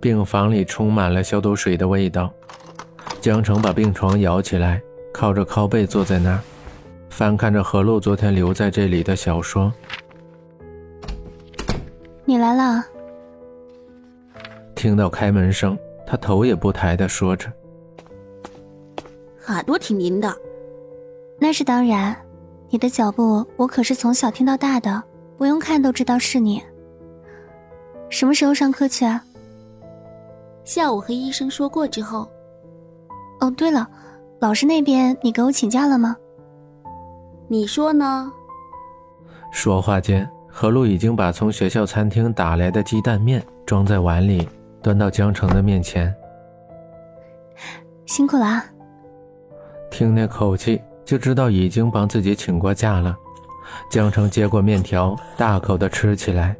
[0.00, 2.32] 病房里充满了消毒水的味道。
[3.20, 4.80] 江城把病床摇起来，
[5.12, 6.40] 靠着靠背坐在那儿，
[7.10, 9.70] 翻看着何露昨天留在这里的小说。
[12.24, 12.82] 你来了。
[14.74, 17.52] 听到开门声，他头也不抬的说着
[19.48, 20.34] ：“耳朵挺灵的。”
[21.38, 22.16] 那是当然，
[22.70, 25.02] 你的脚步我可是从小听到大的，
[25.36, 26.62] 不用看都知道是你。
[28.08, 29.22] 什么时候上课去啊？
[30.70, 32.30] 下午和医生说过之后。
[33.40, 33.84] 哦，对了，
[34.38, 36.16] 老师那边你给我请假了吗？
[37.48, 38.30] 你说呢？
[39.50, 44.48] 说话间，何露已经把从学校餐厅打来的鸡蛋面装在碗里，
[44.80, 46.14] 端到江城的面前。
[48.06, 48.64] 辛苦了啊！
[49.90, 50.80] 听那口气。
[51.04, 53.16] 就知道已经帮自己请过假了。
[53.90, 56.56] 江城接过面条，大口的吃起来。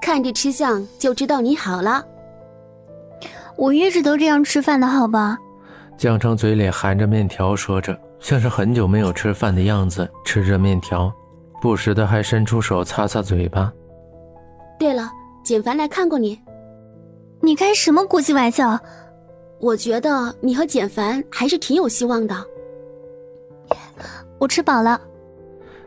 [0.00, 2.04] 看着吃相，就知道你好了。
[3.56, 5.38] 我一直都这样吃饭的，好吧？
[5.96, 11.12] 江城嘴里含着面条，说着，像是很久没有吃饭的样子，吃着面条，
[11.60, 13.72] 不时的还伸出手擦擦嘴巴。
[14.78, 15.08] 对了，
[15.44, 16.40] 简凡来看过你。
[17.40, 18.78] 你开什么国际玩笑？
[19.60, 22.34] 我觉得你和简凡还是挺有希望的。
[24.38, 25.00] 我吃饱了。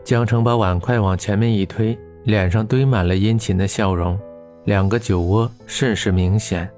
[0.06, 4.18] 江城把碗筷往前面一推，脸上堆满了殷勤的笑容，
[4.64, 6.70] 两个酒窝甚是明显。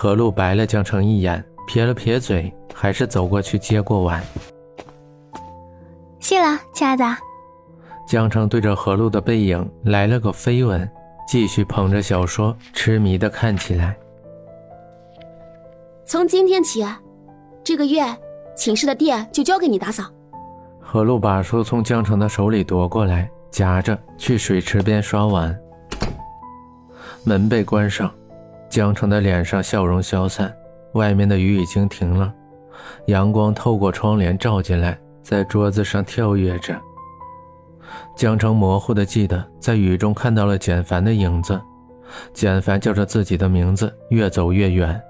[0.00, 4.22] 何露白了江城一眼，撇了撇嘴，还是走过去接过碗。
[6.20, 7.04] 谢了，亲爱的。
[8.06, 10.88] 江城对着何露的背影来了个飞吻，
[11.26, 13.98] 继续捧着小说，痴迷的看起来。
[16.06, 16.86] 从今天起，
[17.64, 18.04] 这个月。
[18.54, 20.04] 寝室的店就交给你打扫。
[20.80, 25.58] 何露把书从江城的手里夺过来，夹着去水池边刷碗。
[27.24, 28.08] 门被关上，
[28.78, 30.54] 江城的脸上笑容消散。
[30.92, 32.32] 外面的雨已经停了，
[33.06, 36.80] 阳光透过窗帘照进来，在桌子上跳跃着。
[38.16, 41.60] 江城模糊的记得在雨中看到了简凡的影子，
[42.32, 45.02] 简凡叫着自己的名字，越走越远，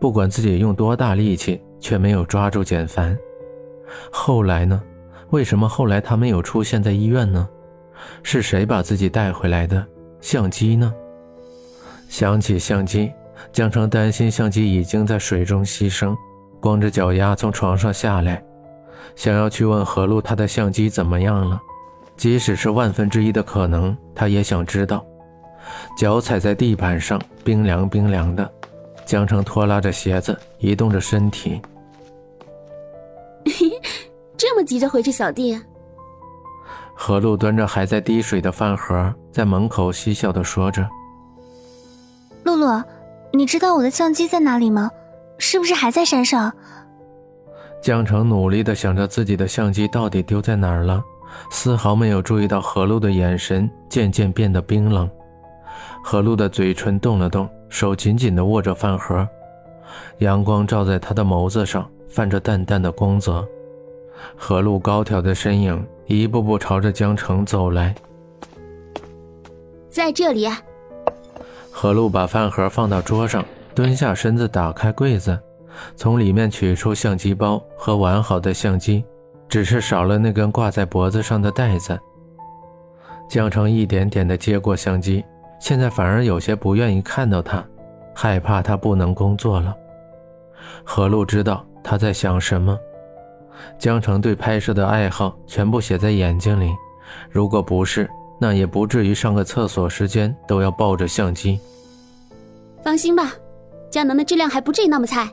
[0.00, 1.60] 不管自己用多大力气。
[1.80, 3.16] 却没有抓住简凡。
[4.10, 4.80] 后来呢？
[5.30, 7.48] 为什么后来他没有出现在医院呢？
[8.22, 9.84] 是谁把自己带回来的？
[10.20, 10.92] 相机呢？
[12.08, 13.12] 想起相机，
[13.52, 16.16] 江城担心相机已经在水中牺牲，
[16.60, 18.42] 光着脚丫从床上下来，
[19.14, 21.60] 想要去问何璐他的相机怎么样了。
[22.16, 25.04] 即使是万分之一的可能，他也想知道。
[25.98, 28.50] 脚踩在地板上，冰凉冰凉的。
[29.04, 31.60] 江城拖拉着鞋子，移动着身体。
[34.36, 35.60] 这么急着回去扫地？
[36.94, 40.88] 何露端着还在滴水的饭盒，在门口嬉笑的说着
[42.56, 42.82] ：“露露，
[43.32, 44.90] 你知道我的相机在哪里吗？
[45.38, 46.52] 是不是还在山上？”
[47.82, 51.02] 江城努力的想着自己的相机到底丢在哪儿了，
[51.50, 55.08] 丝毫没有注意到何露的眼神渐渐变得冰冷。
[56.02, 57.48] 何露的嘴唇动了动。
[57.68, 59.28] 手紧紧的握着饭盒，
[60.18, 63.46] 阳光照在他的眸子上，泛着淡淡的光泽。
[64.36, 67.92] 何露高挑的身影一步步朝着江城走来。
[69.90, 70.48] 在这里。
[71.78, 73.44] 何露把饭盒放到桌上，
[73.74, 75.38] 蹲下身子打开柜子，
[75.94, 79.04] 从里面取出相机包和完好的相机，
[79.46, 82.00] 只是少了那根挂在脖子上的带子。
[83.28, 85.22] 江城一点点地接过相机。
[85.60, 87.62] 现在反而有些不愿意看到他，
[88.14, 89.76] 害怕他不能工作了。
[90.82, 92.78] 何露知道他在想什么。
[93.78, 96.74] 江城对拍摄的爱好全部写在眼睛里，
[97.30, 101.58] 如果不是，那也不至于上个厕所时间都要抱着相机。
[102.82, 103.32] 放心吧，
[103.90, 105.28] 佳能的质量还不至于那么菜。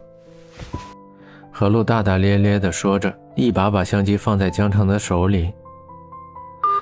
[1.51, 5.53] 何露大大咧咧地说着，一把把相机放在江城的手里。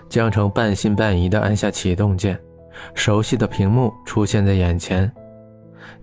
[0.10, 2.40] 江城半信半疑地按下启动键。
[2.96, 5.12] 熟悉的屏幕出现在眼前，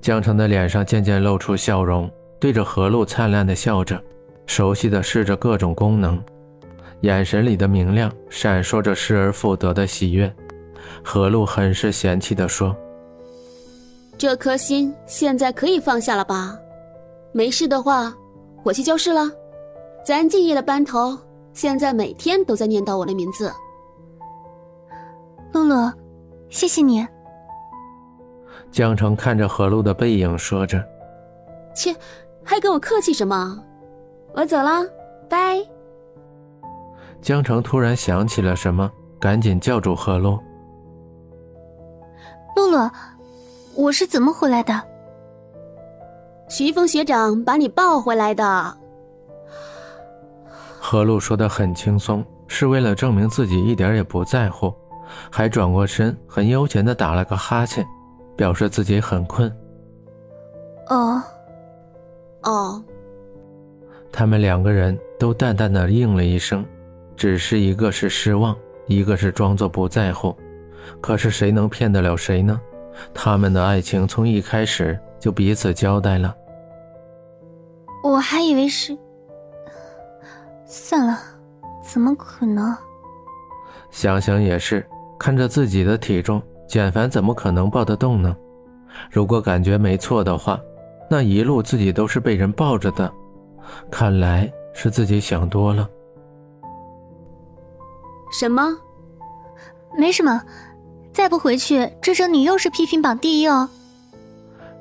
[0.00, 4.00] 江城的脸上渐渐露出笑容，对着何露灿烂的笑着，
[4.46, 6.22] 熟悉的试着各种功能，
[7.02, 10.32] 眼神里的明亮闪烁着失而复得的喜悦。
[11.04, 12.76] 何露很是嫌弃地说
[14.18, 16.58] ：“这颗心现在可以放下了吧？
[17.32, 18.12] 没事的话，
[18.62, 19.30] 我去教室了。
[20.04, 21.16] 咱敬业的班头
[21.52, 23.52] 现在每天都在念叨我的名字。”
[25.52, 25.90] 露露。
[26.50, 27.06] 谢谢你，
[28.72, 30.82] 江城看着何露的背影，说着
[31.76, 31.94] ：“切，
[32.42, 33.62] 还跟我客气什么？
[34.32, 34.82] 我走了，
[35.28, 35.62] 拜。”
[37.20, 40.38] 江城突然想起了什么，赶紧叫住何露
[42.56, 42.90] ：“露露，
[43.74, 44.82] 我是怎么回来的？
[46.48, 48.76] 徐峰学长把你抱回来的。
[50.80, 54.72] 何璐说的很轻松，是为了证明自己一点也不在乎，
[55.30, 57.86] 还转过身，很悠闲的打了个哈欠，
[58.36, 59.54] 表示自己很困。
[60.88, 61.22] 哦，
[62.44, 62.82] 哦，
[64.10, 66.64] 他们两个人都淡淡的应了一声，
[67.18, 68.56] 只是一个是失望，
[68.86, 70.34] 一个是装作不在乎。
[71.00, 72.58] 可是谁能骗得了谁呢？
[73.12, 76.34] 他们的爱情从一开始就彼此交代了。
[78.04, 78.96] 我还以为是……
[80.64, 81.18] 算了，
[81.82, 82.74] 怎么可能？
[83.90, 84.86] 想想也是，
[85.18, 88.36] 看着自己的体重，简凡怎么可能抱得动呢？
[89.10, 90.58] 如果感觉没错的话。
[91.10, 93.10] 那一路自己都是被人抱着的，
[93.90, 95.88] 看来是自己想多了。
[98.30, 98.76] 什么？
[99.96, 100.42] 没什么，
[101.12, 103.68] 再不回去，这周你又是批评榜第一哦。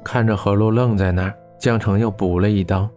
[0.04, 2.90] 看着何璐愣在那儿，江城又补了一刀。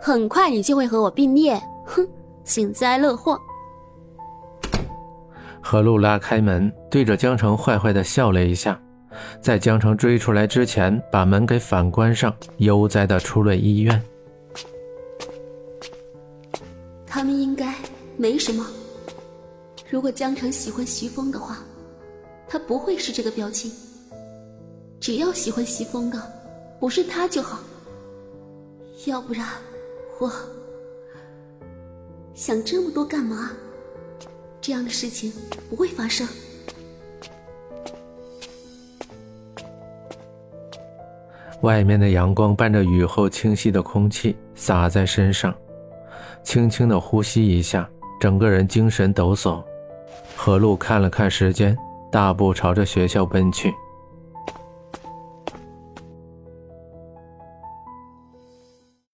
[0.00, 2.06] 很快你就会和我并列，哼，
[2.44, 3.38] 幸灾乐祸。
[5.60, 8.80] 何璐拉开门，对着江城坏坏的笑了一下。
[9.40, 14.00] 在江城追出来之前，把门给反关上，悠哉的出了医院。
[17.06, 17.74] 他们应该
[18.16, 18.66] 没什么。
[19.90, 21.58] 如果江城喜欢徐峰的话，
[22.48, 23.70] 他不会是这个表情。
[24.98, 26.20] 只要喜欢徐峰的，
[26.80, 27.60] 不是他就好。
[29.04, 29.46] 要不然，
[30.18, 30.30] 我
[32.34, 33.52] 想这么多干嘛？
[34.60, 35.32] 这样的事情
[35.70, 36.26] 不会发生。
[41.62, 45.54] 外面的阳光伴着雨后清晰的空气洒在身上，
[46.42, 47.88] 轻轻的呼吸一下，
[48.20, 49.62] 整个人精神抖擞。
[50.36, 51.76] 何璐看了看时间，
[52.10, 53.72] 大步朝着学校奔去。